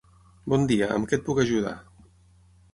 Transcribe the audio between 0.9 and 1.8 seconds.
amb què et puc ajudar.